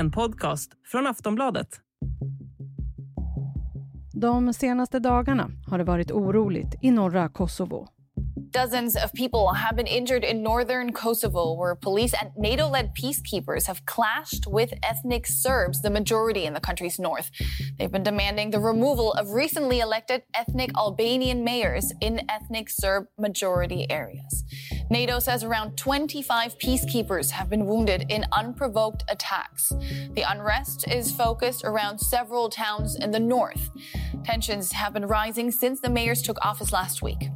en 0.00 0.10
podcast 0.10 0.70
från 0.86 1.06
Aftonbladet. 1.06 1.68
De 4.12 4.54
senaste 4.54 4.98
dagarna 4.98 5.50
har 5.66 5.78
det 5.78 5.84
varit 5.84 6.10
oroligt 6.10 6.74
i 6.82 6.90
norra 6.90 7.28
Kosovo. 7.28 7.88
Dozens 8.52 8.96
of 9.04 9.12
people 9.12 9.54
have 9.54 9.76
been 9.76 9.86
injured 9.86 10.24
in 10.24 10.42
northern 10.42 10.92
Kosovo, 10.92 11.54
where 11.54 11.76
police 11.76 12.14
and 12.20 12.30
NATO 12.36 12.68
led 12.68 12.90
peacekeepers 12.94 13.66
have 13.66 13.80
clashed 13.84 14.46
with 14.46 14.72
ethnic 14.82 15.26
Serbs, 15.26 15.82
the 15.82 15.90
majority 15.90 16.46
in 16.46 16.54
the 16.54 16.60
country's 16.60 16.98
north. 16.98 17.30
They've 17.78 17.92
been 17.92 18.02
demanding 18.02 18.50
the 18.50 18.58
removal 18.58 19.12
of 19.12 19.26
recently 19.30 19.80
elected 19.80 20.22
ethnic 20.34 20.70
Albanian 20.76 21.44
mayors 21.44 21.92
in 22.00 22.20
ethnic 22.28 22.70
Serb 22.70 23.04
majority 23.18 23.86
areas. 23.90 24.44
NATO 24.90 25.20
says 25.20 25.44
around 25.44 25.76
25 25.76 26.58
peacekeepers 26.58 27.30
have 27.30 27.48
been 27.48 27.64
wounded 27.66 28.06
in 28.08 28.24
unprovoked 28.32 29.04
attacks. 29.08 29.72
The 30.14 30.24
unrest 30.28 30.88
is 30.88 31.12
focused 31.12 31.62
around 31.64 32.00
several 32.00 32.48
towns 32.48 32.96
in 32.96 33.12
the 33.12 33.20
north. 33.20 33.70
Tensions 34.24 34.72
have 34.72 34.92
been 34.92 35.06
rising 35.06 35.52
since 35.52 35.80
the 35.80 35.88
mayors 35.88 36.22
took 36.22 36.44
office 36.44 36.72
last 36.72 37.02
week. 37.02 37.28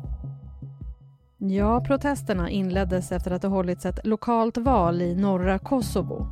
Ja, 1.49 1.81
protesterna 1.81 2.51
inleddes 2.51 3.13
efter 3.13 3.31
att 3.31 3.43
det 3.43 3.49
hållits 3.49 3.87
ett 3.87 4.07
lokalt 4.07 4.57
val 4.57 5.03
i 5.03 5.15
norra 5.15 5.59
Kosovo. 5.59 6.27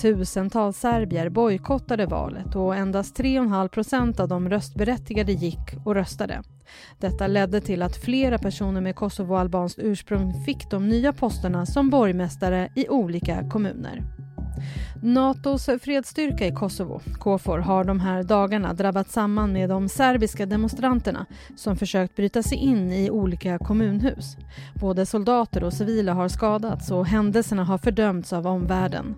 Tusentals 0.00 0.78
serbier 0.78 1.28
bojkottade 1.28 2.06
valet 2.06 2.54
och 2.54 2.76
endast 2.76 3.18
3,5 3.18 3.68
procent 3.68 4.20
av 4.20 4.28
de 4.28 4.48
röstberättigade 4.48 5.32
gick 5.32 5.74
och 5.84 5.94
röstade. 5.94 6.42
Detta 6.98 7.26
ledde 7.26 7.60
till 7.60 7.82
att 7.82 7.96
flera 7.96 8.38
personer 8.38 8.80
med 8.80 8.96
kosovoalbanskt 8.96 9.78
ursprung 9.82 10.44
fick 10.44 10.70
de 10.70 10.88
nya 10.88 11.12
posterna 11.12 11.66
som 11.66 11.90
borgmästare 11.90 12.68
i 12.76 12.88
olika 12.88 13.50
kommuner. 13.50 14.21
Natos 15.02 15.68
fredsstyrka 15.82 16.46
i 16.46 16.52
Kosovo, 16.52 17.00
KFOR, 17.20 17.58
har 17.58 17.84
de 17.84 18.00
här 18.00 18.22
dagarna 18.22 18.72
drabbat 18.74 19.10
samman 19.10 19.52
med 19.52 19.68
de 19.68 19.88
serbiska 19.88 20.46
demonstranterna 20.46 21.26
som 21.56 21.76
försökt 21.76 22.16
bryta 22.16 22.42
sig 22.42 22.58
in 22.58 22.92
i 22.92 23.10
olika 23.10 23.58
kommunhus. 23.58 24.36
Både 24.80 25.06
soldater 25.06 25.64
och 25.64 25.72
civila 25.72 26.12
har 26.12 26.28
skadats 26.28 26.90
och 26.90 27.06
händelserna 27.06 27.64
har 27.64 27.78
fördömts 27.78 28.32
av 28.32 28.46
omvärlden. 28.46 29.14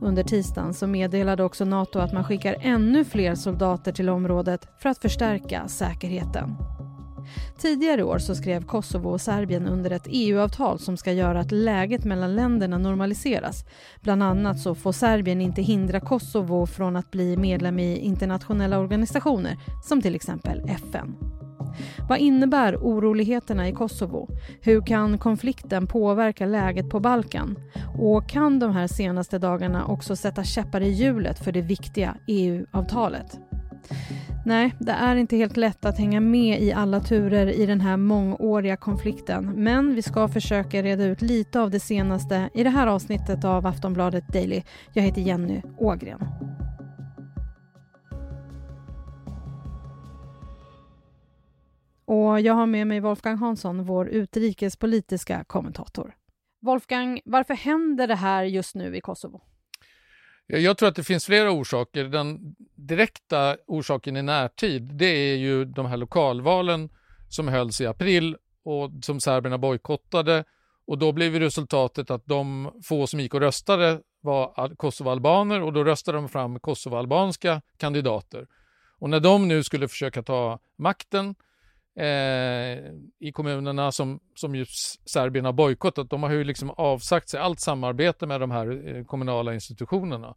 Under 0.00 0.22
tisdagen 0.22 0.74
så 0.74 0.86
meddelade 0.86 1.44
också 1.44 1.64
Nato 1.64 1.98
att 1.98 2.12
man 2.12 2.24
skickar 2.24 2.56
ännu 2.60 3.04
fler 3.04 3.34
soldater 3.34 3.92
till 3.92 4.08
området 4.08 4.68
för 4.78 4.88
att 4.88 4.98
förstärka 4.98 5.68
säkerheten. 5.68 6.56
Tidigare 7.58 8.00
i 8.00 8.04
år 8.04 8.18
så 8.18 8.34
skrev 8.34 8.64
Kosovo 8.64 9.10
och 9.10 9.20
Serbien 9.20 9.66
under 9.66 9.90
ett 9.90 10.06
EU-avtal 10.06 10.78
som 10.78 10.96
ska 10.96 11.12
göra 11.12 11.40
att 11.40 11.52
läget 11.52 12.04
mellan 12.04 12.36
länderna 12.36 12.78
normaliseras. 12.78 13.64
Bland 14.00 14.22
annat 14.22 14.60
så 14.60 14.74
får 14.74 14.92
Serbien 14.92 15.40
inte 15.40 15.62
hindra 15.62 16.00
Kosovo 16.00 16.66
från 16.66 16.96
att 16.96 17.10
bli 17.10 17.36
medlem 17.36 17.78
i 17.78 17.96
internationella 17.98 18.78
organisationer 18.78 19.58
som 19.84 20.02
till 20.02 20.14
exempel 20.14 20.62
FN. 20.68 21.16
Vad 22.08 22.18
innebär 22.18 22.76
oroligheterna 22.76 23.68
i 23.68 23.72
Kosovo? 23.72 24.28
Hur 24.60 24.80
kan 24.80 25.18
konflikten 25.18 25.86
påverka 25.86 26.46
läget 26.46 26.90
på 26.90 27.00
Balkan? 27.00 27.58
Och 27.98 28.28
kan 28.28 28.58
de 28.58 28.72
här 28.72 28.86
senaste 28.86 29.38
dagarna 29.38 29.86
också 29.86 30.16
sätta 30.16 30.44
käppar 30.44 30.80
i 30.80 30.88
hjulet 30.88 31.38
för 31.38 31.52
det 31.52 31.62
viktiga 31.62 32.16
EU-avtalet? 32.26 33.38
Nej, 34.46 34.74
det 34.78 34.92
är 34.92 35.16
inte 35.16 35.36
helt 35.36 35.56
lätt 35.56 35.84
att 35.84 35.98
hänga 35.98 36.20
med 36.20 36.62
i 36.62 36.72
alla 36.72 37.00
turer 37.00 37.46
i 37.46 37.66
den 37.66 37.80
här 37.80 37.96
mångåriga 37.96 38.76
konflikten. 38.76 39.52
Men 39.56 39.94
vi 39.94 40.02
ska 40.02 40.28
försöka 40.28 40.82
reda 40.82 41.04
ut 41.04 41.22
lite 41.22 41.60
av 41.60 41.70
det 41.70 41.80
senaste 41.80 42.50
i 42.54 42.62
det 42.62 42.70
här 42.70 42.86
avsnittet 42.86 43.44
av 43.44 43.66
Aftonbladet 43.66 44.28
Daily. 44.28 44.62
Jag 44.92 45.02
heter 45.02 45.20
Jenny 45.20 45.62
Ågren. 45.78 46.20
Och 52.04 52.40
jag 52.40 52.54
har 52.54 52.66
med 52.66 52.86
mig 52.86 53.00
Wolfgang 53.00 53.36
Hansson, 53.36 53.84
vår 53.84 54.08
utrikespolitiska 54.08 55.44
kommentator. 55.44 56.14
Wolfgang, 56.60 57.20
varför 57.24 57.54
händer 57.54 58.06
det 58.06 58.14
här 58.14 58.44
just 58.44 58.74
nu 58.74 58.96
i 58.96 59.00
Kosovo? 59.00 59.40
Jag 60.46 60.78
tror 60.78 60.88
att 60.88 60.96
det 60.96 61.04
finns 61.04 61.26
flera 61.26 61.50
orsaker. 61.50 62.04
Den 62.04 62.54
direkta 62.74 63.56
orsaken 63.66 64.16
i 64.16 64.22
närtid, 64.22 64.82
det 64.82 65.06
är 65.06 65.36
ju 65.36 65.64
de 65.64 65.86
här 65.86 65.96
lokalvalen 65.96 66.90
som 67.28 67.48
hölls 67.48 67.80
i 67.80 67.86
april 67.86 68.36
och 68.64 68.90
som 69.02 69.20
serberna 69.20 69.58
bojkottade. 69.58 70.44
Och 70.86 70.98
då 70.98 71.12
blev 71.12 71.34
resultatet 71.34 72.10
att 72.10 72.26
de 72.26 72.70
få 72.84 73.06
som 73.06 73.20
gick 73.20 73.34
och 73.34 73.40
röstade 73.40 74.00
var 74.20 74.74
kosovoalbaner 74.76 75.62
och 75.62 75.72
då 75.72 75.84
röstade 75.84 76.18
de 76.18 76.28
fram 76.28 76.60
kosovoalbanska 76.60 77.62
kandidater. 77.76 78.46
Och 78.98 79.10
när 79.10 79.20
de 79.20 79.48
nu 79.48 79.64
skulle 79.64 79.88
försöka 79.88 80.22
ta 80.22 80.58
makten 80.76 81.34
eh, 81.96 82.92
i 83.20 83.32
kommunerna 83.32 83.92
som, 83.92 84.20
som 84.34 84.54
just 84.54 85.10
Serbien 85.10 85.44
har 85.44 85.52
bojkottat. 85.52 86.10
De 86.10 86.22
har 86.22 86.30
ju 86.30 86.44
liksom 86.44 86.70
avsagt 86.70 87.28
sig 87.28 87.40
allt 87.40 87.60
samarbete 87.60 88.26
med 88.26 88.40
de 88.40 88.50
här 88.50 88.96
eh, 88.96 89.04
kommunala 89.04 89.54
institutionerna. 89.54 90.34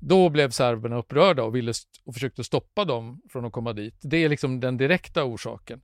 Då 0.00 0.28
blev 0.28 0.50
serberna 0.50 0.96
upprörda 0.96 1.42
och, 1.42 1.56
ville 1.56 1.72
och 2.04 2.14
försökte 2.14 2.44
stoppa 2.44 2.84
dem 2.84 3.20
från 3.32 3.44
att 3.44 3.52
komma 3.52 3.72
dit. 3.72 3.98
Det 4.02 4.16
är 4.16 4.28
liksom 4.28 4.60
den 4.60 4.76
direkta 4.76 5.24
orsaken. 5.24 5.80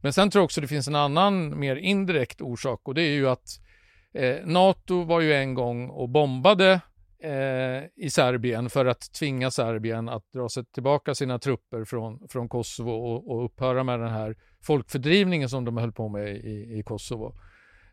Men 0.00 0.12
sen 0.12 0.30
tror 0.30 0.40
jag 0.40 0.44
också 0.44 0.60
det 0.60 0.68
finns 0.68 0.88
en 0.88 0.94
annan 0.94 1.58
mer 1.58 1.76
indirekt 1.76 2.40
orsak 2.40 2.88
och 2.88 2.94
det 2.94 3.02
är 3.02 3.12
ju 3.12 3.28
att 3.28 3.48
eh, 4.14 4.36
NATO 4.44 5.04
var 5.04 5.20
ju 5.20 5.34
en 5.34 5.54
gång 5.54 5.90
och 5.90 6.08
bombade 6.08 6.80
eh, 7.22 8.04
i 8.04 8.10
Serbien 8.10 8.70
för 8.70 8.86
att 8.86 9.12
tvinga 9.18 9.50
Serbien 9.50 10.08
att 10.08 10.32
dra 10.32 10.48
sig 10.48 10.64
tillbaka 10.64 11.14
sina 11.14 11.38
trupper 11.38 11.84
från, 11.84 12.28
från 12.28 12.48
Kosovo 12.48 12.90
och, 12.90 13.30
och 13.30 13.44
upphöra 13.44 13.84
med 13.84 14.00
den 14.00 14.10
här 14.10 14.36
folkfördrivningen 14.62 15.48
som 15.48 15.64
de 15.64 15.76
höll 15.76 15.92
på 15.92 16.08
med 16.08 16.36
i, 16.36 16.78
i 16.78 16.82
Kosovo. 16.82 17.34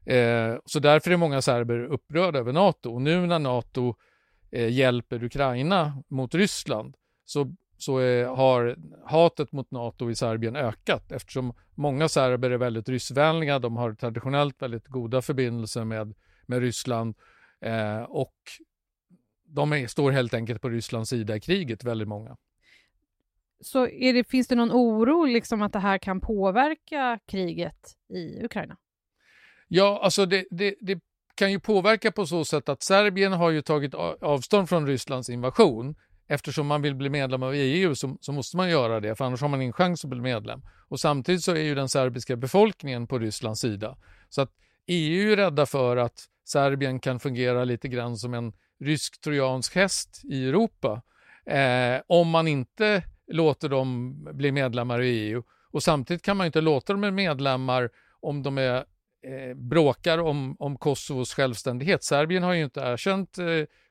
Eh, 0.05 0.55
så 0.65 0.79
därför 0.79 1.11
är 1.11 1.17
många 1.17 1.41
serber 1.41 1.79
upprörda 1.79 2.39
över 2.39 2.53
NATO. 2.53 2.93
Och 2.93 3.01
nu 3.01 3.25
när 3.27 3.39
NATO 3.39 3.95
eh, 4.51 4.69
hjälper 4.69 5.23
Ukraina 5.23 6.03
mot 6.07 6.35
Ryssland 6.35 6.95
så, 7.25 7.55
så 7.77 7.97
är, 7.97 8.25
har 8.25 8.75
hatet 9.05 9.51
mot 9.51 9.71
NATO 9.71 10.09
i 10.09 10.15
Serbien 10.15 10.55
ökat 10.55 11.11
eftersom 11.11 11.53
många 11.75 12.09
serber 12.09 12.51
är 12.51 12.57
väldigt 12.57 12.89
ryssvänliga. 12.89 13.59
De 13.59 13.77
har 13.77 13.93
traditionellt 13.93 14.61
väldigt 14.61 14.87
goda 14.87 15.21
förbindelser 15.21 15.83
med, 15.83 16.13
med 16.45 16.59
Ryssland 16.59 17.15
eh, 17.61 18.01
och 18.01 18.35
de 19.45 19.73
är, 19.73 19.87
står 19.87 20.11
helt 20.11 20.33
enkelt 20.33 20.61
på 20.61 20.69
Rysslands 20.69 21.09
sida 21.09 21.35
i 21.35 21.39
kriget, 21.39 21.83
väldigt 21.83 22.07
många. 22.07 22.37
Så 23.61 23.85
det, 23.85 24.29
finns 24.29 24.47
det 24.47 24.55
någon 24.55 24.71
oro 24.71 25.25
liksom 25.25 25.61
att 25.61 25.73
det 25.73 25.79
här 25.79 25.97
kan 25.97 26.21
påverka 26.21 27.19
kriget 27.25 27.97
i 28.09 28.45
Ukraina? 28.45 28.77
Ja, 29.67 29.99
alltså 30.03 30.25
det, 30.25 30.45
det, 30.51 30.75
det, 30.81 30.99
kan 31.35 31.51
ju 31.51 31.59
påverka 31.59 32.11
på 32.11 32.25
så 32.25 32.45
sätt 32.45 32.69
att 32.69 32.83
Serbien 32.83 33.33
har 33.33 33.49
ju 33.49 33.61
tagit 33.61 33.93
avstånd 34.21 34.69
från 34.69 34.87
Rysslands 34.87 35.29
invasion. 35.29 35.95
Eftersom 36.27 36.67
man 36.67 36.81
vill 36.81 36.95
bli 36.95 37.09
medlem 37.09 37.43
av 37.43 37.53
EU 37.53 37.95
så, 37.95 38.17
så, 38.21 38.31
måste 38.31 38.57
man 38.57 38.69
göra 38.69 38.99
det, 38.99 39.15
för 39.15 39.25
annars 39.25 39.41
har 39.41 39.47
man 39.47 39.61
ingen 39.61 39.73
chans 39.73 40.03
att 40.03 40.09
bli 40.09 40.21
medlem. 40.21 40.61
Och 40.87 40.99
samtidigt 40.99 41.43
så 41.43 41.51
är 41.51 41.61
ju 41.61 41.75
den 41.75 41.89
serbiska 41.89 42.35
befolkningen 42.35 43.07
på 43.07 43.19
Rysslands 43.19 43.61
sida. 43.61 43.97
Så 44.29 44.41
att 44.41 44.51
EU 44.87 45.31
är 45.31 45.35
rädda 45.35 45.65
för 45.65 45.97
att 45.97 46.25
Serbien 46.45 46.99
kan 46.99 47.19
fungera 47.19 47.63
lite 47.63 47.87
grann 47.87 48.17
som 48.17 48.33
en 48.33 48.53
rysk-trojansk 48.79 49.75
häst 49.75 50.21
i 50.23 50.47
Europa. 50.47 51.01
Eh, 51.45 52.01
om 52.07 52.29
man 52.29 52.47
inte 52.47 53.03
låter 53.29 53.69
dem 53.69 54.17
bli 54.33 54.51
medlemmar 54.51 55.01
i 55.01 55.09
EU. 55.09 55.43
Och 55.71 55.83
samtidigt 55.83 56.23
kan 56.23 56.37
man 56.37 56.45
inte 56.45 56.61
låta 56.61 56.93
dem 56.93 57.01
bli 57.01 57.11
medlemmar 57.11 57.89
om 58.19 58.43
de 58.43 58.57
är, 58.57 58.75
eh, 58.75 59.55
bråkar 59.55 60.17
om, 60.17 60.55
om 60.59 60.77
Kosovos 60.77 61.33
självständighet. 61.33 62.03
Serbien 62.03 62.43
har 62.43 62.53
ju 62.53 62.63
inte 62.63 62.79
erkänt 62.79 63.37
eh, 63.37 63.45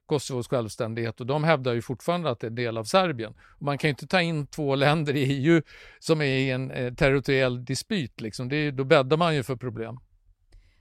Kosovos 0.06 0.48
självständighet 0.48 1.20
och 1.20 1.26
de 1.26 1.44
hävdar 1.44 1.72
ju 1.72 1.82
fortfarande 1.82 2.30
att 2.30 2.40
det 2.40 2.46
är 2.46 2.48
en 2.48 2.54
del 2.54 2.78
av 2.78 2.84
Serbien. 2.84 3.34
Man 3.58 3.78
kan 3.78 3.88
ju 3.88 3.90
inte 3.90 4.06
ta 4.06 4.20
in 4.20 4.46
två 4.46 4.74
länder 4.74 5.16
i 5.16 5.22
EU 5.22 5.62
som 5.98 6.20
är 6.20 6.24
i 6.24 6.50
en 6.50 6.70
eh, 6.70 6.94
territoriell 6.94 7.64
dispyt. 7.64 8.20
Liksom. 8.20 8.48
Det, 8.48 8.70
då 8.70 8.84
bäddar 8.84 9.16
man 9.16 9.34
ju 9.34 9.42
för 9.42 9.56
problem. 9.56 9.98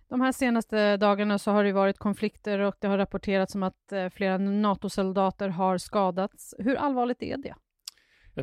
De 0.10 0.21
här 0.21 0.31
senaste 0.31 0.98
dagarna 0.98 1.39
så 1.39 1.51
har 1.51 1.63
det 1.63 1.71
varit 1.71 1.98
konflikter 1.98 2.60
och 2.60 2.75
det 2.80 2.88
har 2.88 2.98
rapporterats 2.98 3.56
om 3.56 3.63
att 3.63 3.92
eh, 3.92 4.10
flera 4.10 4.38
NATO-soldater 4.38 5.50
har 5.50 5.77
skadats. 5.77 6.56
Hur 6.57 6.75
allvarligt 6.75 7.24
är 7.24 7.38
det? 7.38 7.56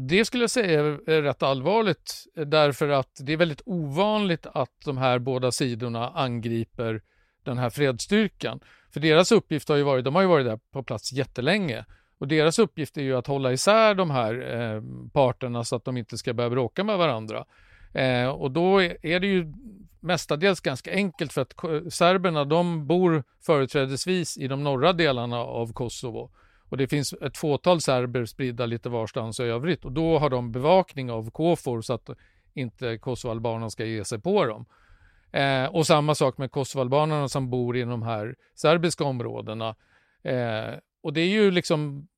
Det 0.00 0.24
skulle 0.24 0.42
jag 0.42 0.50
säga 0.50 0.80
är 0.80 1.22
rätt 1.22 1.42
allvarligt 1.42 2.26
därför 2.46 2.88
att 2.88 3.20
det 3.20 3.32
är 3.32 3.36
väldigt 3.36 3.62
ovanligt 3.66 4.46
att 4.46 4.80
de 4.84 4.98
här 4.98 5.18
båda 5.18 5.52
sidorna 5.52 6.10
angriper 6.10 7.02
den 7.42 7.58
här 7.58 7.70
fredsstyrkan. 7.70 8.60
För 8.92 9.00
deras 9.00 9.32
uppgift 9.32 9.68
har 9.68 9.76
ju 9.76 9.82
varit, 9.82 10.04
de 10.04 10.14
har 10.14 10.22
ju 10.22 10.28
varit 10.28 10.46
där 10.46 10.58
på 10.72 10.82
plats 10.82 11.12
jättelänge 11.12 11.84
och 12.18 12.28
deras 12.28 12.58
uppgift 12.58 12.96
är 12.96 13.02
ju 13.02 13.16
att 13.16 13.26
hålla 13.26 13.52
isär 13.52 13.94
de 13.94 14.10
här 14.10 14.60
eh, 14.60 14.82
parterna 15.12 15.64
så 15.64 15.76
att 15.76 15.84
de 15.84 15.96
inte 15.96 16.18
ska 16.18 16.34
börja 16.34 16.50
bråka 16.50 16.84
med 16.84 16.98
varandra. 16.98 17.44
Eh, 17.94 18.28
och 18.28 18.50
då 18.50 18.82
är 18.82 19.20
det 19.20 19.26
ju 19.26 19.52
mestadels 20.00 20.60
ganska 20.60 20.92
enkelt 20.92 21.32
för 21.32 21.40
att 21.42 21.54
serberna 21.92 22.44
de 22.44 22.86
bor 22.86 23.24
företrädesvis 23.46 24.38
i 24.38 24.48
de 24.48 24.64
norra 24.64 24.92
delarna 24.92 25.38
av 25.38 25.72
Kosovo 25.72 26.30
och 26.68 26.76
det 26.76 26.88
finns 26.88 27.12
ett 27.12 27.36
fåtal 27.36 27.80
serber 27.80 28.24
spridda 28.24 28.66
lite 28.66 28.88
varstans 28.88 29.40
i 29.40 29.42
övrigt 29.42 29.84
och 29.84 29.92
då 29.92 30.18
har 30.18 30.30
de 30.30 30.52
bevakning 30.52 31.10
av 31.10 31.30
KFOR 31.30 31.80
så 31.80 31.92
att 31.92 32.10
inte 32.54 32.98
kosovoalbanerna 32.98 33.70
ska 33.70 33.84
ge 33.84 34.04
sig 34.04 34.20
på 34.20 34.44
dem. 34.44 34.66
Eh, 35.32 35.64
och 35.64 35.86
samma 35.86 36.14
sak 36.14 36.38
med 36.38 36.50
kosovoalbanerna 36.50 37.28
som 37.28 37.50
bor 37.50 37.76
i 37.76 37.82
de 37.82 38.02
här 38.02 38.36
serbiska 38.54 39.04
områdena. 39.04 39.74
Eh, 40.22 40.74
och 41.02 41.12
det 41.12 41.20
är 41.20 41.28
ju 41.28 41.50
liksom 41.50 42.08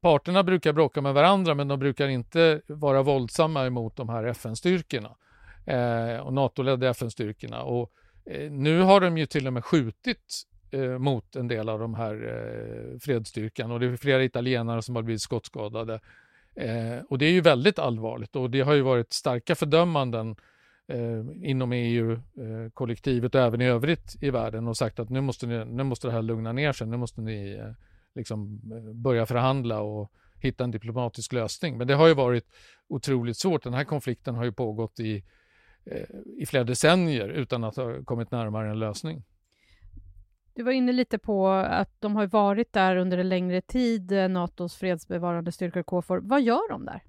parterna 0.00 0.42
brukar 0.42 0.72
bråka 0.72 1.00
med 1.00 1.14
varandra 1.14 1.54
men 1.54 1.68
de 1.68 1.78
brukar 1.78 2.08
inte 2.08 2.60
vara 2.66 3.02
våldsamma 3.02 3.66
emot 3.66 3.96
de 3.96 4.08
här 4.08 4.24
FN-styrkorna 4.24 5.16
eh, 5.66 6.16
och 6.16 6.32
NATO-ledda 6.32 6.88
FN-styrkorna. 6.88 7.62
Och 7.62 7.92
eh, 8.26 8.50
nu 8.50 8.80
har 8.80 9.00
de 9.00 9.18
ju 9.18 9.26
till 9.26 9.46
och 9.46 9.52
med 9.52 9.64
skjutit 9.64 10.42
eh, 10.70 10.98
mot 10.98 11.36
en 11.36 11.48
del 11.48 11.68
av 11.68 11.78
de 11.78 11.94
här 11.94 12.14
eh, 12.14 12.98
fredsstyrkan 12.98 13.70
och 13.70 13.80
det 13.80 13.86
är 13.86 13.96
flera 13.96 14.24
italienare 14.24 14.82
som 14.82 14.96
har 14.96 15.02
blivit 15.02 15.22
skottskadade. 15.22 16.00
Eh, 16.54 16.98
och 17.08 17.18
det 17.18 17.26
är 17.26 17.32
ju 17.32 17.40
väldigt 17.40 17.78
allvarligt 17.78 18.36
och 18.36 18.50
det 18.50 18.60
har 18.60 18.74
ju 18.74 18.82
varit 18.82 19.12
starka 19.12 19.54
fördömanden 19.54 20.36
eh, 20.86 21.50
inom 21.50 21.72
EU-kollektivet 21.72 23.34
eh, 23.34 23.40
och 23.40 23.46
även 23.46 23.60
i 23.60 23.66
övrigt 23.66 24.16
i 24.20 24.30
världen 24.30 24.68
och 24.68 24.76
sagt 24.76 24.98
att 24.98 25.10
nu 25.10 25.20
måste, 25.20 25.46
ni, 25.46 25.64
nu 25.64 25.82
måste 25.82 26.06
det 26.06 26.12
här 26.12 26.22
lugna 26.22 26.52
ner 26.52 26.72
sig, 26.72 26.86
nu 26.86 26.96
måste 26.96 27.20
ni 27.20 27.52
eh, 27.52 27.72
liksom 28.14 28.60
eh, 28.72 28.94
börja 28.94 29.26
förhandla 29.26 29.80
och 29.80 30.12
hitta 30.40 30.64
en 30.64 30.70
diplomatisk 30.70 31.32
lösning. 31.32 31.78
Men 31.78 31.86
det 31.86 31.94
har 31.94 32.08
ju 32.08 32.14
varit 32.14 32.46
otroligt 32.88 33.36
svårt. 33.36 33.62
Den 33.62 33.74
här 33.74 33.84
konflikten 33.84 34.34
har 34.34 34.44
ju 34.44 34.52
pågått 34.52 35.00
i, 35.00 35.24
eh, 35.84 36.06
i 36.38 36.46
flera 36.46 36.64
decennier 36.64 37.28
utan 37.28 37.64
att 37.64 37.76
ha 37.76 38.04
kommit 38.04 38.30
närmare 38.30 38.70
en 38.70 38.78
lösning. 38.78 39.22
Du 40.54 40.62
var 40.62 40.72
inne 40.72 40.92
lite 40.92 41.18
på 41.18 41.48
att 41.48 42.00
de 42.00 42.16
har 42.16 42.26
varit 42.26 42.72
där 42.72 42.96
under 42.96 43.18
en 43.18 43.28
längre 43.28 43.60
tid, 43.60 44.12
eh, 44.12 44.28
Natos 44.28 44.76
fredsbevarande 44.76 45.52
styrkor 45.52 45.82
KFOR. 45.82 46.20
Vad 46.22 46.42
gör 46.42 46.70
de 46.70 46.84
där? 46.84 47.02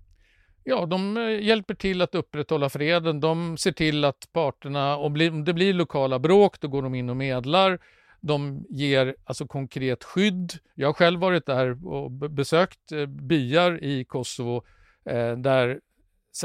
Ja, 0.63 0.85
de 0.85 1.17
eh, 1.17 1.43
hjälper 1.43 1.73
till 1.73 2.01
att 2.01 2.15
upprätthålla 2.15 2.69
freden. 2.69 3.19
De 3.19 3.57
ser 3.57 3.71
till 3.71 4.05
att 4.05 4.27
parterna, 4.31 4.97
om 4.97 5.43
det 5.45 5.53
blir 5.53 5.73
lokala 5.73 6.19
bråk, 6.19 6.59
då 6.59 6.67
går 6.67 6.81
de 6.81 6.95
in 6.95 7.09
och 7.09 7.17
medlar. 7.17 7.79
De 8.19 8.65
ger 8.69 9.15
alltså 9.23 9.47
konkret 9.47 10.03
skydd. 10.03 10.53
Jag 10.75 10.87
har 10.87 10.93
själv 10.93 11.19
varit 11.19 11.45
där 11.45 11.87
och 11.87 12.11
besökt 12.11 12.91
eh, 12.91 13.05
byar 13.05 13.83
i 13.83 14.05
Kosovo 14.05 14.63
eh, 15.05 15.31
där, 15.31 15.79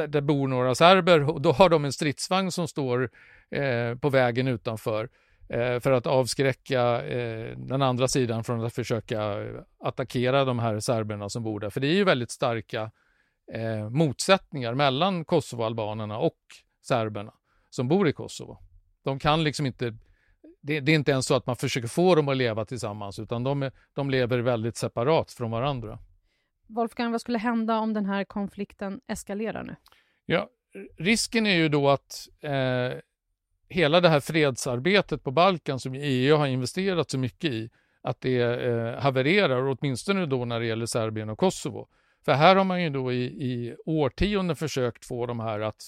där 0.08 0.20
bor 0.20 0.48
några 0.48 0.74
serber 0.74 1.30
och 1.30 1.40
då 1.40 1.52
har 1.52 1.68
de 1.68 1.84
en 1.84 1.92
stridsvagn 1.92 2.52
som 2.52 2.68
står 2.68 3.10
på 4.00 4.10
vägen 4.10 4.48
utanför 4.48 5.08
för 5.80 5.90
att 5.90 6.06
avskräcka 6.06 7.02
den 7.56 7.82
andra 7.82 8.08
sidan 8.08 8.44
från 8.44 8.64
att 8.64 8.74
försöka 8.74 9.44
attackera 9.78 10.44
de 10.44 10.58
här 10.58 10.80
serberna 10.80 11.28
som 11.28 11.42
bor 11.42 11.60
där. 11.60 11.70
För 11.70 11.80
det 11.80 11.86
är 11.86 11.94
ju 11.94 12.04
väldigt 12.04 12.30
starka 12.30 12.90
eh, 13.52 13.90
motsättningar 13.90 14.74
mellan 14.74 15.24
kosovoalbanerna 15.24 16.18
och 16.18 16.38
serberna 16.82 17.32
som 17.70 17.88
bor 17.88 18.08
i 18.08 18.12
Kosovo. 18.12 18.58
De 19.04 19.18
kan 19.18 19.44
liksom 19.44 19.66
inte 19.66 19.94
det, 20.62 20.80
det, 20.80 20.92
är 20.92 20.96
inte 20.96 21.10
ens 21.10 21.26
så 21.26 21.34
att 21.34 21.46
man 21.46 21.56
försöker 21.56 21.88
få 21.88 22.14
dem 22.14 22.28
att 22.28 22.36
leva 22.36 22.64
tillsammans 22.64 23.18
utan 23.18 23.44
de, 23.44 23.70
de 23.94 24.10
lever 24.10 24.38
väldigt 24.38 24.76
separat 24.76 25.32
från 25.32 25.50
varandra. 25.50 25.98
Wolfgang, 26.66 27.12
vad 27.12 27.20
skulle 27.20 27.38
hända 27.38 27.78
om 27.78 27.92
den 27.92 28.06
här 28.06 28.24
konflikten 28.24 29.00
eskalerar 29.06 29.62
nu? 29.62 29.76
Ja, 30.26 30.48
risken 30.96 31.46
är 31.46 31.56
ju 31.56 31.68
då 31.68 31.88
att 31.88 32.28
eh, 32.40 32.50
hela 33.68 34.00
det 34.00 34.08
här 34.08 34.20
fredsarbetet 34.20 35.24
på 35.24 35.30
Balkan 35.30 35.80
som 35.80 35.94
EU 35.94 36.36
har 36.36 36.46
investerat 36.46 37.10
så 37.10 37.18
mycket 37.18 37.52
i, 37.52 37.70
att 38.02 38.20
det 38.20 38.40
eh, 38.40 39.00
havererar, 39.00 39.76
åtminstone 39.78 40.26
då 40.26 40.44
när 40.44 40.60
det 40.60 40.66
gäller 40.66 40.86
Serbien 40.86 41.28
och 41.28 41.38
Kosovo. 41.38 41.88
För 42.24 42.32
här 42.32 42.56
har 42.56 42.64
man 42.64 42.82
ju 42.82 42.90
då 42.90 43.12
i, 43.12 43.24
i 43.24 43.76
årtionden 43.86 44.56
försökt 44.56 45.04
få 45.04 45.26
de 45.26 45.40
här 45.40 45.60
att 45.60 45.82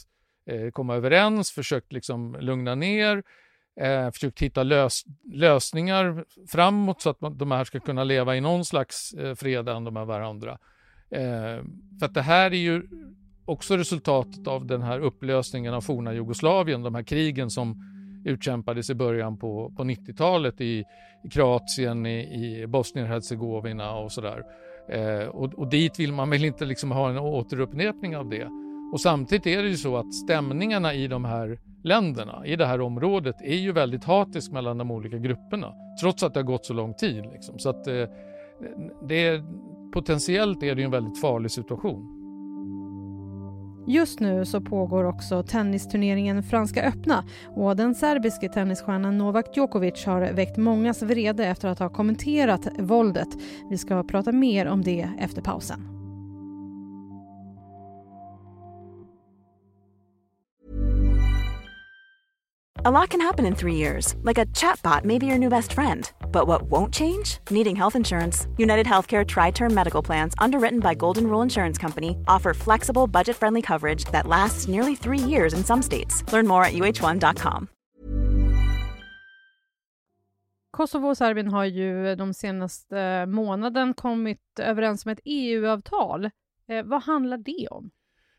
eh, 0.47 0.71
komma 0.71 0.95
överens, 0.95 1.53
försökt 1.53 1.93
liksom 1.93 2.37
lugna 2.41 2.75
ner, 2.75 3.23
eh, 3.81 4.11
försökt 4.11 4.43
hitta 4.43 4.63
lös 4.63 5.03
lösningar 5.33 6.25
framåt 6.49 7.03
så 7.03 7.11
att 7.11 7.21
man, 7.21 7.39
de 7.39 7.51
här 7.51 7.65
ska 7.65 7.81
kunna 7.81 8.05
leva 8.05 8.37
i 8.37 8.41
någon 8.41 8.65
slags 8.65 9.13
eh, 9.13 9.35
fred 9.35 9.69
ändå 9.69 9.91
med 9.91 10.07
varandra. 10.07 10.59
Eh, 11.11 11.63
för 11.99 12.07
att 12.07 12.15
det 12.15 12.23
här 12.23 12.51
är 12.51 12.59
ju 12.59 12.83
också 13.49 13.77
resultatet 13.77 14.47
av 14.47 14.67
den 14.67 14.83
här 14.83 15.00
upplösningen 15.00 15.75
av 15.75 15.81
forna 15.81 16.15
Jugoslavien, 16.15 16.83
de 16.83 16.95
här 16.95 17.03
krigen 17.03 17.50
som 17.50 17.83
utkämpades 18.25 18.91
i 18.91 18.95
början 18.95 19.39
på, 19.39 19.73
på 19.77 19.85
90-talet 19.85 20.61
i, 20.61 20.85
i 21.25 21.29
Kroatien, 21.31 22.06
i, 22.06 22.21
i 22.21 22.67
Bosnien-Hercegovina 22.67 23.95
och 23.99 24.12
sådär. 24.12 24.43
Eh, 24.89 25.29
och, 25.29 25.55
och, 25.55 25.71
dit 25.71 26.00
vill 26.00 26.12
man 26.12 26.31
väl 26.31 26.45
inte 26.45 26.65
liksom 26.65 26.91
ha 26.91 27.11
en 27.11 27.19
återupprepning 27.19 28.17
av 28.17 28.29
det. 28.29 28.49
Och 28.93 29.00
samtidigt 29.00 29.47
är 29.47 29.62
det 29.62 29.69
ju 29.69 29.77
så 29.77 29.97
att 29.97 30.15
stämningarna 30.15 30.95
i 30.95 31.09
de 31.09 31.25
här 31.25 31.59
länderna, 31.85 32.47
i 32.47 32.56
det 32.56 32.67
här 32.67 32.81
området, 32.81 33.37
är 33.43 33.56
ju 33.56 33.73
väldigt 33.73 34.05
hatisk 34.05 34.53
mellan 34.53 34.79
de 34.79 34.91
olika 34.91 35.19
grupperna. 35.19 35.73
Trots 36.00 36.23
att 36.23 36.35
det 36.35 36.41
har 36.41 36.45
gått 36.45 36.67
så 36.67 36.75
lång 36.75 36.95
tid. 36.95 37.25
Liksom. 37.33 37.59
Så 37.59 37.71
att 37.71 37.87
eh, 37.87 38.05
det, 39.09 39.43
potentiellt 39.93 40.62
är 40.62 40.75
det 40.75 40.81
ju 40.81 40.85
en 40.85 40.91
väldigt 40.91 41.21
farlig 41.21 41.50
situation. 41.50 42.18
Just 43.90 44.20
nu 44.20 44.44
så 44.44 44.61
pågår 44.61 45.05
också 45.05 45.43
tennisturneringen 45.43 46.43
Franska 46.43 46.82
öppna 46.82 47.25
och 47.56 47.76
den 47.76 47.94
serbiske 47.94 48.49
tennisstjärnan 48.49 49.19
Novak 49.19 49.56
Djokovic 49.56 50.06
har 50.06 50.32
väckt 50.32 50.56
mångas 50.56 51.02
vrede 51.02 51.46
efter 51.46 51.69
att 51.69 51.79
ha 51.79 51.88
kommenterat 51.88 52.69
våldet. 52.79 53.29
Vi 53.70 53.79
ska 53.79 54.02
prata 54.02 54.32
mer 54.32 54.67
om 54.67 54.82
det 54.82 55.08
efter 55.19 55.43
pausen. 55.43 55.98
A 62.88 63.00
lot 63.00 63.11
can 63.11 63.20
happen 63.20 63.44
in 63.44 63.55
three 63.55 63.75
years, 63.75 64.14
like 64.23 64.38
a 64.38 64.46
chatbot 64.46 65.05
may 65.05 65.19
be 65.19 65.26
your 65.26 65.38
new 65.38 65.50
best 65.50 65.73
friend. 65.75 66.11
But 66.32 66.46
what 66.49 66.62
won't 66.70 66.94
change? 66.94 67.38
Needing 67.50 67.76
health 67.76 67.96
insurance. 67.96 68.46
United 68.56 68.87
Healthcare 68.87 69.26
Tri 69.26 69.50
Term 69.50 69.75
Medical 69.75 70.05
Plans, 70.05 70.35
underwritten 70.38 70.81
by 70.81 70.94
Golden 70.94 71.25
Rule 71.25 71.43
Insurance 71.43 71.82
Company, 71.82 72.17
offer 72.26 72.55
flexible, 72.55 73.06
budget 73.06 73.37
friendly 73.37 73.61
coverage 73.62 74.05
that 74.12 74.26
lasts 74.26 74.69
nearly 74.69 74.96
three 74.96 75.19
years 75.19 75.52
in 75.52 75.64
some 75.64 75.82
states. 75.82 76.25
Learn 76.32 76.46
more 76.46 76.64
at 76.64 76.73
uh1.com. 76.73 77.67
Kosovo 80.70 81.08
och 81.08 81.17
Serbien 81.17 81.49
har 81.49 81.64
ju 81.64 82.14
de 82.14 82.35
senaste 82.35 83.26
månaden 83.26 83.95
kommit 83.95 84.40
överens 84.61 85.07
om 85.07 85.12
ett 85.12 85.21
EU-avtal. 85.25 86.25
Eh, 86.68 86.83
vad 86.85 87.02
handlar 87.02 87.37
det 87.38 87.68
om? 87.71 87.90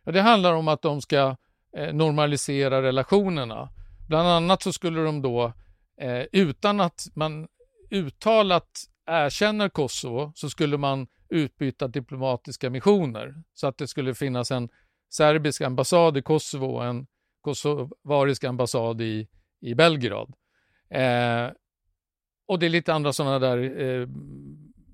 Ja, 0.03 0.11
det 0.11 0.21
handlar 0.21 0.53
om 0.53 0.67
att 0.67 0.81
de 0.81 1.01
ska 1.01 1.35
eh, 1.77 1.93
normalisera 1.93 2.81
relationerna. 2.81 3.69
Bland 4.09 4.27
annat 4.27 4.63
så 4.63 4.73
skulle 4.73 5.01
de 5.01 5.21
då, 5.21 5.53
eh, 6.01 6.25
utan 6.31 6.79
att 6.79 7.07
man 7.13 7.47
uttalat 7.89 8.83
erkänner 9.05 9.69
Kosovo, 9.69 10.31
så 10.35 10.49
skulle 10.49 10.77
man 10.77 11.07
utbyta 11.29 11.87
diplomatiska 11.87 12.69
missioner. 12.69 13.43
Så 13.53 13.67
att 13.67 13.77
det 13.77 13.87
skulle 13.87 14.15
finnas 14.15 14.51
en 14.51 14.69
serbisk 15.09 15.61
ambassad 15.61 16.17
i 16.17 16.21
Kosovo 16.21 16.65
och 16.65 16.85
en 16.85 17.07
kosovarisk 17.41 18.43
ambassad 18.43 19.01
i, 19.01 19.27
i 19.61 19.75
Belgrad. 19.75 20.33
Eh, 20.89 21.51
och 22.47 22.59
det 22.59 22.65
är 22.65 22.69
lite 22.69 22.93
andra 22.93 23.13
sådana 23.13 23.39
där 23.39 23.81
eh, 23.81 24.07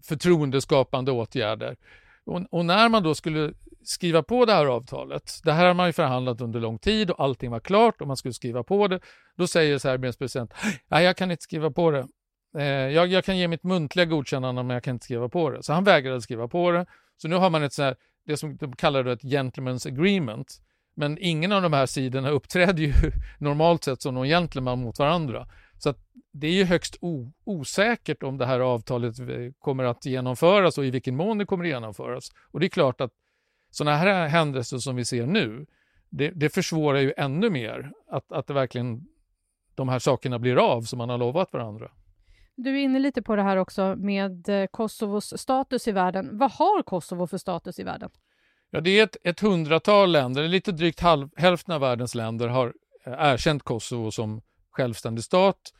förtroendeskapande 0.07 1.12
åtgärder. 1.12 1.77
Och, 2.25 2.41
och, 2.51 2.65
när 2.65 2.89
man 2.89 3.03
då 3.03 3.15
skulle 3.15 3.53
skriva 3.88 4.24
på 4.24 4.46
det 4.46 4.54
här 4.54 4.65
avtalet. 4.65 5.32
Det 5.44 5.51
här 5.51 5.65
har 5.65 5.74
man 5.74 5.88
ju 5.88 5.94
förhandlat 5.94 6.42
under 6.42 6.60
lång 6.60 6.80
tid 6.80 7.12
och 7.12 7.24
allting 7.24 7.51
var 7.51 7.60
klart 7.60 8.01
och 8.01 8.08
man 8.08 8.18
skulle 8.18 8.34
skriva 8.34 8.63
på 8.63 8.88
det. 8.88 9.00
Då 9.36 9.48
säger 9.48 9.77
Serbiens 9.77 10.18
president, 10.18 10.54
nej 10.88 11.06
jag 11.06 11.18
kan 11.18 11.32
inte 11.32 11.44
skriva 11.44 11.72
på 11.72 11.92
det. 11.92 12.08
Eh, 12.58 12.63
jag, 12.65 13.08
jag, 13.08 13.25
kan 13.25 13.38
ge 13.38 13.48
mitt 13.48 13.63
muntliga 13.63 14.06
godkännande 14.06 14.63
men 14.63 14.74
jag 14.74 14.84
kan 14.84 14.96
inte 14.96 15.06
skriva 15.06 15.30
på 15.30 15.50
det. 15.50 15.63
Så 15.63 15.74
han 15.74 15.84
vägrade 15.84 16.22
skriva 16.22 16.48
på 16.48 16.72
det. 16.72 16.86
Så 17.18 17.27
nu 17.27 17.36
har 17.36 17.50
man 17.50 17.63
ett 17.63 17.74
så 17.74 17.84
här, 17.84 17.96
det 18.25 18.38
som 18.38 18.58
de 18.58 18.75
kallar 18.75 19.06
ett 19.06 19.24
gentleman's 19.24 19.88
agreement. 19.88 20.62
Men 20.96 21.18
ingen 21.22 21.51
av 21.51 21.62
de 21.62 21.74
här 21.74 21.86
sidorna 21.86 22.30
uppträder 22.38 22.84
ju 22.84 22.94
normalt 23.39 23.84
sett 23.84 24.01
som 24.01 24.15
någon 24.15 24.27
gentleman 24.27 24.80
mot 24.80 25.00
varandra. 25.00 25.48
Så 25.77 25.89
att 25.89 25.98
det 26.34 26.48
är 26.48 26.51
ju 26.51 26.63
högst 26.63 26.98
osäkert 27.46 28.24
om 28.24 28.38
det 28.38 28.46
här 28.46 28.60
avtalet 28.60 29.20
eh, 29.20 29.25
kommer 29.60 29.84
att 29.84 30.06
genomföras 30.06 30.77
och 30.77 30.86
i 30.86 30.92
vilken 30.92 31.15
mån 31.15 31.38
det 31.38 31.46
kommer 31.46 31.63
att 31.63 31.70
genomföras. 31.70 32.32
Och 32.51 32.60
det 32.60 32.65
är 32.65 32.70
klart 32.70 33.01
att 33.01 33.12
sådana 33.75 33.98
här 33.98 34.27
händelser 34.27 34.77
som 34.77 34.96
vi 34.96 35.05
ser 35.05 35.25
nu, 35.25 35.65
det, 36.10 36.29
det 36.29 36.50
försvårar 36.50 37.00
ju 37.00 37.13
ännu 37.17 37.50
mer 37.50 37.91
att, 38.08 38.32
att 38.32 38.48
det 38.48 38.53
verkligen 38.53 39.08
de 39.75 39.89
här 39.89 40.00
sakerna 40.00 40.39
blir 40.39 40.55
av 40.55 40.82
som 40.82 40.98
man 40.98 41.10
har 41.10 41.17
lovat 41.17 41.53
varandra. 41.53 41.91
Du 42.55 42.70
är 42.70 42.84
inne 42.84 43.00
lite 43.00 43.22
på 43.22 43.36
det 43.36 43.44
här 43.44 43.58
också 43.58 43.96
med 43.96 44.50
eh, 44.50 44.67
Kosovos 44.67 45.34
status 45.38 45.88
i 45.88 45.91
världen. 45.91 46.38
Vad 46.38 46.51
har 46.51 46.84
Kosovo 46.84 47.27
för 47.27 47.38
status 47.38 47.79
i 47.79 47.84
världen? 47.84 48.10
Ja, 48.72 48.82
det 48.82 49.00
är 49.00 49.03
ett, 49.03 49.17
ett 49.24 49.39
hundratal 49.39 50.12
länder, 50.12 50.48
lite 50.48 50.72
drygt 50.72 51.00
halv, 51.00 51.29
hälften 51.36 51.74
av 51.74 51.82
världens 51.82 52.15
länder 52.15 52.48
har 52.48 52.74
eh, 53.05 53.13
erkänt 53.17 53.63
Kosovo 53.63 54.12
som 54.12 54.41
självständig 54.72 55.24
stat. 55.24 55.74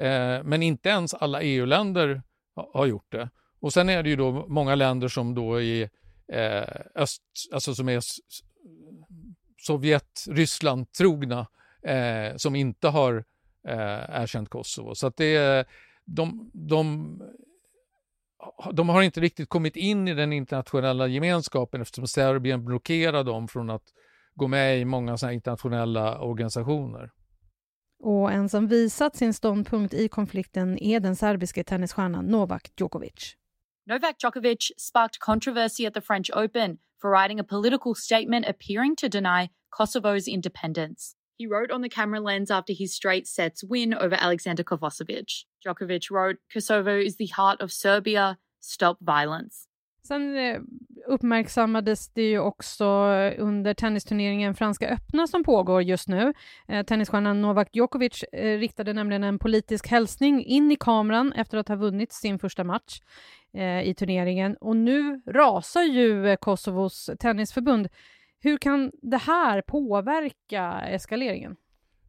Eh, 0.00 0.42
men 0.44 0.62
inte 0.62 0.88
ens 0.88 1.14
alla 1.14 1.42
EU-länder 1.42 2.22
har 2.74 2.86
gjort 2.86 3.12
det. 3.12 3.30
Och 3.60 3.72
sen 3.72 3.88
är 3.88 4.02
det 4.02 4.08
ju 4.08 4.16
då 4.16 4.46
många 4.48 4.74
länder 4.74 5.08
som 5.08 5.34
då 5.34 5.62
är 5.62 5.90
eh, 6.32 6.76
öst, 6.94 7.22
alltså 7.52 7.74
som 7.74 7.88
är 7.88 8.02
Sovjet, 9.66 10.24
Ryssland 10.28 10.92
trogna 10.92 11.46
eh, 11.82 12.36
som 12.36 12.54
inte 12.54 12.88
har 12.88 13.24
eh, 13.68 14.22
erkänt 14.22 14.48
Kosovo. 14.48 14.94
Så 14.94 15.06
att 15.06 15.16
det 15.16 15.36
är, 15.36 15.64
de, 16.04 16.50
de, 16.54 17.18
de 18.72 18.88
har 18.88 19.02
inte 19.02 19.20
riktigt 19.20 19.48
kommit 19.48 19.76
in 19.76 20.08
i 20.08 20.14
den 20.14 20.32
internationella 20.32 21.06
gemenskapen 21.06 21.80
eftersom 21.80 22.06
Serbien 22.06 22.64
blockerar 22.64 23.24
dem 23.24 23.48
från 23.48 23.70
att 23.70 23.84
gå 24.34 24.48
med 24.48 24.80
i 24.80 24.84
många 24.84 25.16
såna 25.16 25.32
internationella 25.32 26.20
organisationer. 26.20 27.10
Och 28.02 28.32
en 28.32 28.48
som 28.48 28.68
visat 28.68 29.16
sin 29.16 29.34
ståndpunkt 29.34 29.94
i 29.94 30.08
konflikten 30.08 30.78
är 30.78 31.00
den 31.00 31.16
serbiske 31.16 31.64
tennisstjärnan 31.64 32.24
Novak 32.24 32.72
Djokovic. 32.80 33.36
Novak 33.86 34.18
Djokovic 34.18 34.70
sparked 34.78 35.20
controversy 35.20 35.84
at 35.84 35.92
the 35.92 36.00
French 36.00 36.30
Open 36.32 36.78
for 36.98 37.10
writing 37.10 37.38
a 37.38 37.44
political 37.44 37.94
statement 37.94 38.46
appearing 38.48 38.96
to 38.96 39.10
deny 39.10 39.50
Kosovo's 39.70 40.26
independence. 40.26 41.16
He 41.36 41.46
wrote 41.46 41.70
on 41.70 41.82
the 41.82 41.90
camera 41.90 42.20
lens 42.20 42.50
after 42.50 42.72
his 42.72 42.94
straight 42.94 43.26
sets 43.26 43.62
win 43.62 43.92
over 43.92 44.14
Alexander 44.14 44.64
Kovacevic. 44.64 45.44
Djokovic 45.66 46.10
wrote, 46.10 46.36
Kosovo 46.50 46.98
is 46.98 47.16
the 47.16 47.26
heart 47.26 47.60
of 47.60 47.72
Serbia. 47.72 48.38
Stop 48.60 48.98
violence. 49.02 49.66
Sen 50.02 50.34
eh, 50.34 50.58
uppmärksammades 51.06 52.08
det 52.08 52.22
ju 52.22 52.38
också 52.38 52.84
under 53.38 53.74
tennisturneringen 53.74 54.54
Franska 54.54 54.88
öppna 54.88 55.26
som 55.26 55.44
pågår 55.44 55.82
just 55.82 56.08
nu. 56.08 56.32
Eh, 56.68 56.84
tennisstjärnan 56.84 57.42
Novak 57.42 57.68
Djokovic 57.72 58.22
eh, 58.32 58.58
riktade 58.58 58.92
nämligen 58.92 59.24
en 59.24 59.38
politisk 59.38 59.88
hälsning 59.88 60.44
in 60.44 60.72
i 60.72 60.76
kameran 60.76 61.32
efter 61.32 61.58
att 61.58 61.68
ha 61.68 61.76
vunnit 61.76 62.12
sin 62.12 62.38
första 62.38 62.64
match 62.64 63.00
eh, 63.54 63.88
i 63.88 63.94
turneringen. 63.94 64.56
Och 64.60 64.76
nu 64.76 65.22
rasar 65.26 65.82
ju 65.82 66.28
eh, 66.28 66.36
Kosovos 66.36 67.10
tennisförbund. 67.18 67.88
Hur 68.40 68.58
kan 68.58 68.92
det 69.02 69.16
här 69.16 69.62
påverka 69.62 70.80
eskaleringen? 70.80 71.56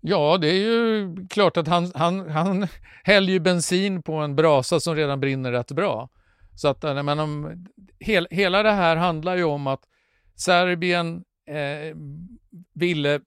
Ja, 0.02 0.38
det 0.38 0.48
är 0.48 0.54
ju 0.54 1.16
klart 1.30 1.58
att 1.58 1.68
han, 1.68 1.92
han, 1.96 2.30
han 2.30 2.68
häller 3.04 3.34
ju 3.34 3.40
bensin 3.40 4.04
på 4.04 4.14
en 4.14 4.36
brasa 4.36 4.80
som 4.80 4.96
redan 4.96 5.20
brinner 5.20 5.52
rätt 5.52 5.72
bra. 5.72 6.10
Så 6.55 6.67
att 6.67 6.83
eh, 6.83 7.03
men 7.03 7.19
om, 7.19 7.65
hel, 8.00 8.27
hela 8.31 8.63
det 8.63 8.71
här 8.71 8.95
handlar 8.95 9.35
ju 9.35 9.43
om 9.43 9.67
att 9.67 9.81
Serbien 10.35 11.24
eh, 11.47 11.95
ville 12.74 13.21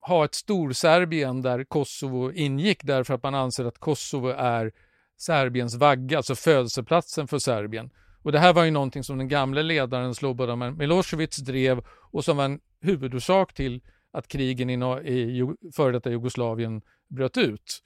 ha 0.00 0.24
ett 0.24 0.34
Storserbien 0.34 1.42
där 1.42 1.64
Kosovo 1.64 2.32
ingick 2.32 2.84
därför 2.84 3.14
att 3.14 3.22
man 3.22 3.34
anser 3.34 3.64
att 3.64 3.78
Kosovo 3.78 4.28
är 4.28 4.72
Serbiens 5.16 5.74
vagga, 5.74 6.16
alltså 6.16 6.34
födelseplatsen 6.34 7.28
för 7.28 7.38
Serbien. 7.38 7.90
Och 8.22 8.32
det 8.32 8.38
här 8.38 8.52
var 8.52 8.64
ju 8.64 8.70
någonting 8.70 9.04
som 9.04 9.18
den 9.18 9.28
gamle 9.28 9.62
ledaren 9.62 10.14
Slobodan 10.14 10.76
Milosevic 10.76 11.36
drev 11.36 11.84
och 12.10 12.24
som 12.24 12.36
var 12.36 12.44
en 12.44 12.60
huvudorsak 12.80 13.54
till 13.54 13.80
att 14.12 14.28
krigen 14.28 14.70
i, 14.70 14.74
i 15.12 15.54
före 15.76 15.92
detta 15.92 16.10
Jugoslavien 16.10 16.82
bröt 17.08 17.38
ut. 17.38 17.82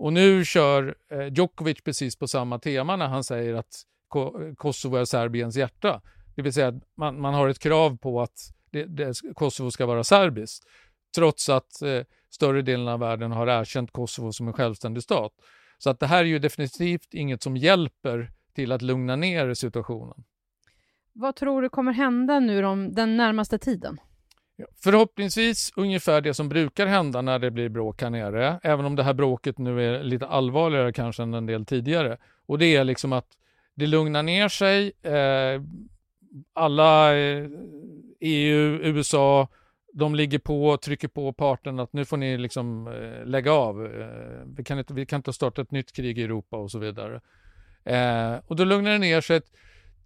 Och 0.00 0.12
nu 0.12 0.44
kör 0.44 0.94
eh, 1.10 1.26
Djokovic 1.26 1.82
precis 1.84 2.16
på 2.16 2.28
samma 2.28 2.58
tema 2.58 2.96
när 2.96 3.08
han 3.08 3.24
säger 3.24 3.54
att 3.54 3.82
Kosovo 4.56 4.96
är 4.96 5.04
Serbiens 5.04 5.56
hjärta. 5.56 6.02
Det 6.34 6.42
vill 6.42 6.52
säga 6.52 6.68
att 6.68 6.82
man, 6.96 7.20
man 7.20 7.34
har 7.34 7.48
ett 7.48 7.58
krav 7.58 7.96
på 7.96 8.20
att 8.20 8.38
det, 8.70 8.84
det, 8.84 9.14
Kosovo 9.34 9.70
ska 9.70 9.86
vara 9.86 10.04
serbiskt. 10.04 10.64
Trots 11.14 11.48
att 11.48 11.82
eh, 11.82 12.02
större 12.30 12.62
delen 12.62 12.88
av 12.88 13.00
världen 13.00 13.32
har 13.32 13.46
erkänt 13.46 13.92
Kosovo 13.92 14.32
som 14.32 14.46
en 14.46 14.52
självständig 14.52 15.02
stat. 15.02 15.32
Så 15.78 15.90
att 15.90 16.00
det 16.00 16.06
här 16.06 16.18
är 16.18 16.28
ju 16.28 16.38
definitivt 16.38 17.14
inget 17.14 17.42
som 17.42 17.56
hjälper 17.56 18.32
till 18.54 18.72
att 18.72 18.82
lugna 18.82 19.16
ner 19.16 19.54
situationen. 19.54 20.24
Vad 21.12 21.36
tror 21.36 21.62
du 21.62 21.68
kommer 21.68 21.92
hända 21.92 22.40
nu 22.40 22.64
om 22.64 22.92
den 22.92 23.16
närmaste 23.16 23.58
tiden? 23.58 24.00
Förhoppningsvis 24.82 25.72
ungefär 25.76 26.20
det 26.20 26.34
som 26.34 26.48
brukar 26.48 26.86
hända 26.86 27.22
när 27.22 27.38
det 27.38 27.50
blir 27.50 27.68
bråk 27.68 28.02
här 28.02 28.10
nere, 28.10 28.60
även 28.62 28.86
om 28.86 28.96
det 28.96 29.02
här 29.02 29.14
bråket 29.14 29.58
nu 29.58 29.82
är 29.82 30.02
lite 30.02 30.26
allvarligare 30.26 30.92
kanske 30.92 31.22
än 31.22 31.34
en 31.34 31.46
del 31.46 31.66
tidigare. 31.66 32.16
Och 32.46 32.58
det 32.58 32.76
är 32.76 32.84
liksom 32.84 33.12
att 33.12 33.26
det 33.74 33.86
lugnar 33.86 34.22
ner 34.22 34.48
sig. 34.48 34.92
Eh, 35.02 35.62
alla 36.52 37.16
eh, 37.16 37.48
EU, 38.20 38.78
USA, 38.82 39.48
de 39.92 40.14
ligger 40.14 40.38
på 40.38 40.68
och 40.68 40.82
trycker 40.82 41.08
på 41.08 41.32
parten 41.32 41.80
att 41.80 41.92
nu 41.92 42.04
får 42.04 42.16
ni 42.16 42.38
liksom 42.38 42.86
eh, 42.86 43.26
lägga 43.26 43.52
av. 43.52 43.86
Eh, 43.86 44.46
vi, 44.56 44.64
kan 44.64 44.78
inte, 44.78 44.94
vi 44.94 45.06
kan 45.06 45.18
inte 45.18 45.32
starta 45.32 45.62
ett 45.62 45.70
nytt 45.70 45.92
krig 45.92 46.18
i 46.18 46.22
Europa 46.22 46.56
och 46.56 46.70
så 46.70 46.78
vidare. 46.78 47.20
Eh, 47.84 48.34
och 48.46 48.56
då 48.56 48.64
lugnar 48.64 48.90
det 48.90 48.98
ner 48.98 49.20
sig 49.20 49.40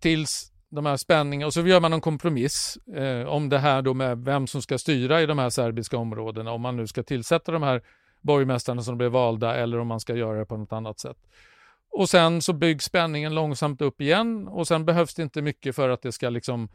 tills 0.00 0.52
de 0.74 0.86
här 0.86 0.96
spänningarna 0.96 1.46
och 1.46 1.54
så 1.54 1.66
gör 1.66 1.80
man 1.80 1.92
en 1.92 2.00
kompromiss 2.00 2.78
eh, 2.94 3.26
om 3.26 3.48
det 3.48 3.58
här 3.58 3.82
då 3.82 3.94
med 3.94 4.18
vem 4.18 4.46
som 4.46 4.62
ska 4.62 4.78
styra 4.78 5.22
i 5.22 5.26
de 5.26 5.38
här 5.38 5.50
serbiska 5.50 5.96
områdena, 5.96 6.52
om 6.52 6.60
man 6.60 6.76
nu 6.76 6.86
ska 6.86 7.02
tillsätta 7.02 7.52
de 7.52 7.62
här 7.62 7.82
borgmästarna 8.20 8.82
som 8.82 8.98
blir 8.98 9.08
valda 9.08 9.56
eller 9.56 9.78
om 9.78 9.86
man 9.86 10.00
ska 10.00 10.14
göra 10.14 10.38
det 10.38 10.46
på 10.46 10.56
något 10.56 10.72
annat 10.72 11.00
sätt. 11.00 11.16
Och 11.90 12.08
sen 12.08 12.42
så 12.42 12.52
byggs 12.52 12.84
spänningen 12.84 13.34
långsamt 13.34 13.80
upp 13.80 14.00
igen 14.00 14.48
och 14.48 14.68
sen 14.68 14.84
behövs 14.84 15.14
det 15.14 15.22
inte 15.22 15.42
mycket 15.42 15.76
för 15.76 15.88
att 15.88 16.02
det 16.02 16.12
ska 16.12 16.30
liksom 16.30 16.68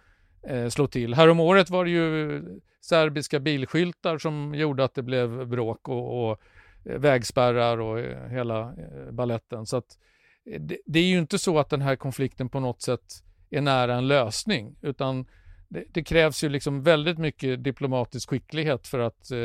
eh, 0.48 0.68
slå 0.68 0.88
till. 0.88 1.14
Häromåret 1.14 1.70
var 1.70 1.86
det 1.86 1.92
ju 1.92 2.42
serbiska 2.82 3.40
bilskyltar 3.40 4.18
som 4.18 4.56
gjorde 4.56 4.84
att 4.84 4.96
det 4.96 5.04
blev 5.04 5.48
bråk 5.48 5.90
och, 5.90 6.30
och 6.30 6.42
eh, 6.86 7.00
vägspärrar 7.00 7.78
och 7.78 8.00
eh, 8.00 8.28
hela 8.28 8.60
eh, 8.60 9.12
balletten. 9.12 9.66
Så 9.66 9.78
att, 9.78 9.98
eh, 10.52 10.62
det, 10.62 10.78
det, 10.86 11.00
är 11.00 11.04
ju 11.04 11.20
inte 11.20 11.40
så 11.40 11.60
att 11.60 11.70
den 11.70 11.82
här 11.82 11.96
konflikten 11.96 12.50
på 12.50 12.60
något 12.60 12.82
sätt 12.82 13.24
är 13.50 13.62
nära 13.62 13.96
en 13.96 14.08
lösning, 14.08 14.76
utan 14.82 15.28
det, 15.68 15.84
det 15.94 16.04
krävs 16.04 16.44
ju 16.44 16.50
liksom 16.50 16.84
väldigt 16.84 17.18
mycket 17.18 17.64
diplomatisk 17.64 18.30
skicklighet 18.30 18.88
för 18.88 19.00
att 19.00 19.32
eh, 19.32 19.38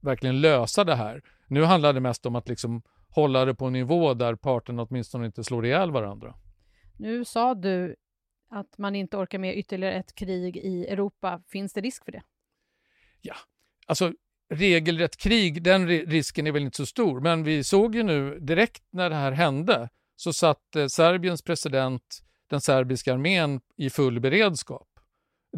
verkligen 0.00 0.40
lösa 0.40 0.84
det 0.84 0.94
här. 0.94 1.22
Nu 1.46 1.64
handlar 1.64 1.92
det 1.92 2.00
mest 2.00 2.26
om 2.26 2.36
att 2.36 2.48
liksom 2.48 2.82
hålla 3.08 3.44
det 3.44 3.54
på 3.54 3.66
en 3.66 3.72
nivå 3.72 4.14
där 4.14 4.34
parterna 4.34 4.82
åtminstone 4.82 5.26
inte 5.26 5.44
slår 5.44 5.66
ihjäl 5.66 5.90
varandra. 5.90 6.34
Nu 6.96 7.24
sa 7.24 7.54
du 7.54 7.96
att 8.50 8.78
man 8.78 8.94
inte 8.94 9.16
orkar 9.16 9.38
med 9.38 9.58
ytterligare 9.58 9.94
ett 9.94 10.14
krig 10.14 10.56
i 10.56 10.86
Europa. 10.86 11.42
Finns 11.48 11.72
det 11.72 11.80
risk 11.80 12.04
för 12.04 12.12
det? 12.12 12.22
Ja, 13.20 13.34
alltså 13.86 14.12
regelrätt 14.50 15.16
krig, 15.16 15.62
den 15.62 15.88
risken 15.88 16.46
är 16.46 16.52
väl 16.52 16.62
inte 16.62 16.76
så 16.76 16.86
stor, 16.86 17.20
men 17.20 17.44
vi 17.44 17.64
såg 17.64 17.94
ju 17.94 18.02
nu 18.02 18.38
direkt 18.40 18.82
när 18.90 19.10
det 19.10 19.16
här 19.16 19.32
hände 19.32 19.88
så 20.16 20.32
satt 20.32 20.76
eh, 20.76 20.86
Serbiens 20.86 21.42
president 21.42 22.22
den 22.50 22.60
serbiska 22.60 23.12
armén 23.12 23.60
i 23.76 23.90
full 23.90 24.20
beredskap. 24.20 24.88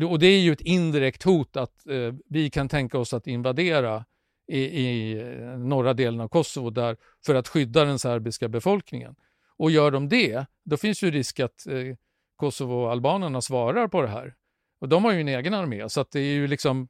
Och 0.08 0.18
det 0.18 0.26
är 0.26 0.40
ju 0.40 0.52
ett 0.52 0.60
indirekt 0.60 1.22
hot 1.22 1.56
att 1.56 1.86
eh, 1.86 2.14
vi 2.28 2.50
kan 2.50 2.68
tänka 2.68 2.98
oss 2.98 3.14
att 3.14 3.26
invadera 3.26 4.04
i, 4.48 4.60
i, 4.60 5.18
eh, 5.20 5.58
norra 5.58 5.94
delen 5.94 6.20
av 6.20 6.28
Kosovo 6.28 6.70
där, 6.70 6.96
för 7.26 7.34
att 7.34 7.48
skydda 7.48 7.84
den 7.84 7.98
serbiska 7.98 8.48
befolkningen. 8.48 9.14
Och 9.56 9.70
gör 9.70 9.90
de 9.90 10.08
det, 10.08 10.46
då 10.64 10.76
finns 10.76 11.02
ju 11.02 11.10
risk 11.10 11.40
att 11.40 11.66
eh, 11.66 11.96
Kosovo-albanerna 12.36 13.40
svarar 13.40 13.88
på 13.88 14.02
det 14.02 14.08
här. 14.08 14.34
Och 14.80 14.88
de 14.88 15.04
har 15.04 15.12
ju 15.12 15.20
en 15.20 15.28
egen 15.28 15.54
armé, 15.54 15.88
så 15.88 16.00
att 16.00 16.10
det 16.10 16.20
är 16.20 16.34
ju 16.34 16.46
liksom... 16.46 16.88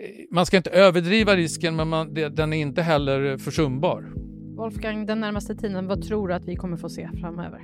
Eh, 0.00 0.08
man 0.30 0.46
ska 0.46 0.56
inte 0.56 0.70
överdriva 0.70 1.36
risken, 1.36 1.76
men 1.76 1.88
man, 1.88 2.14
det, 2.14 2.28
den 2.28 2.52
är 2.52 2.56
inte 2.56 2.82
heller 2.82 3.38
försumbar. 3.38 4.12
Wolfgang, 4.56 5.06
den 5.06 5.20
närmaste 5.20 5.54
tiden, 5.54 5.86
vad 5.86 6.02
tror 6.02 6.28
du 6.28 6.34
att 6.34 6.44
vi 6.44 6.56
kommer 6.56 6.76
få 6.76 6.88
se 6.88 7.08
framöver? 7.20 7.62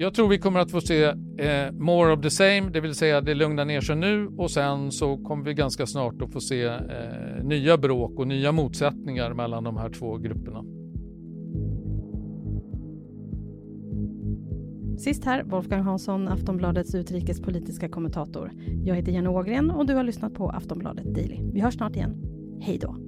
Jag 0.00 0.14
tror 0.14 0.28
vi 0.28 0.38
kommer 0.38 0.60
att 0.60 0.70
få 0.70 0.80
se 0.80 1.04
eh, 1.38 1.72
more 1.72 2.12
of 2.12 2.20
the 2.22 2.30
same, 2.30 2.70
det 2.72 2.80
vill 2.80 2.94
säga 2.94 3.20
det 3.20 3.34
lugnar 3.34 3.64
ner 3.64 3.80
sig 3.80 3.96
nu 3.96 4.26
och 4.26 4.50
sen 4.50 4.92
så 4.92 5.16
kommer 5.16 5.44
vi 5.44 5.54
ganska 5.54 5.86
snart 5.86 6.22
att 6.22 6.32
få 6.32 6.40
se 6.40 6.64
eh, 6.64 7.44
nya 7.44 7.78
bråk 7.78 8.18
och 8.18 8.26
nya 8.26 8.52
motsättningar 8.52 9.34
mellan 9.34 9.64
de 9.64 9.76
här 9.76 9.90
två 9.90 10.16
grupperna. 10.16 10.64
Sist 14.98 15.24
här, 15.24 15.42
Wolfgang 15.42 15.82
Hansson, 15.82 16.28
Aftonbladets 16.28 16.94
utrikespolitiska 16.94 17.88
kommentator. 17.88 18.52
Jag 18.84 18.94
heter 18.94 19.12
Jenny 19.12 19.28
Ågren 19.28 19.70
och 19.70 19.86
du 19.86 19.94
har 19.94 20.04
lyssnat 20.04 20.34
på 20.34 20.50
Aftonbladet 20.50 21.14
Daily. 21.14 21.40
Vi 21.52 21.60
hörs 21.60 21.74
snart 21.74 21.96
igen. 21.96 22.16
Hej 22.60 22.78
då! 22.78 23.07